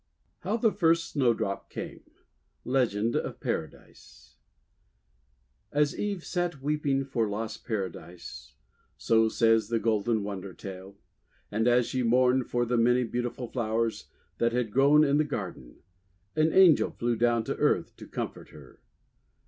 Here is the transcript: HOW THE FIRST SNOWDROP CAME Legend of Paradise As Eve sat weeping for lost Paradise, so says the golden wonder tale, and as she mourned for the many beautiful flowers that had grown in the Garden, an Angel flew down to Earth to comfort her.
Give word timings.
HOW 0.39 0.57
THE 0.57 0.71
FIRST 0.71 1.11
SNOWDROP 1.11 1.69
CAME 1.69 2.01
Legend 2.65 3.15
of 3.15 3.39
Paradise 3.39 4.35
As 5.71 5.95
Eve 5.95 6.25
sat 6.25 6.59
weeping 6.59 7.03
for 7.05 7.29
lost 7.29 7.63
Paradise, 7.63 8.55
so 8.97 9.29
says 9.29 9.67
the 9.69 9.77
golden 9.77 10.23
wonder 10.23 10.55
tale, 10.55 10.97
and 11.51 11.67
as 11.67 11.85
she 11.85 12.01
mourned 12.01 12.47
for 12.47 12.65
the 12.65 12.77
many 12.77 13.03
beautiful 13.03 13.47
flowers 13.47 14.09
that 14.39 14.53
had 14.53 14.71
grown 14.71 15.03
in 15.03 15.17
the 15.19 15.23
Garden, 15.23 15.83
an 16.35 16.51
Angel 16.51 16.89
flew 16.89 17.15
down 17.15 17.43
to 17.43 17.55
Earth 17.57 17.95
to 17.97 18.07
comfort 18.07 18.49
her. 18.49 18.79